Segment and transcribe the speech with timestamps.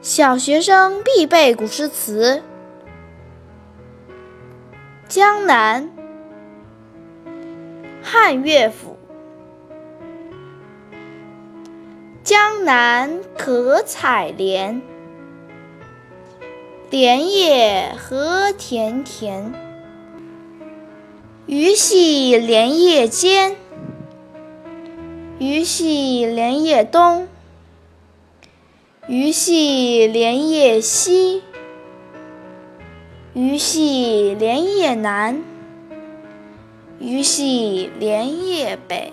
[0.00, 2.42] 小学生必背古诗词。
[5.08, 5.90] 江南，
[8.02, 8.96] 汉乐府。
[12.22, 14.80] 江南可采莲，
[16.90, 19.52] 莲叶何田田。
[21.46, 23.56] 鱼戏莲叶间，
[25.38, 27.26] 鱼戏莲叶东。
[29.08, 31.42] 鱼戏莲叶西，
[33.32, 35.42] 鱼戏莲叶南，
[36.98, 39.10] 鱼戏莲叶北。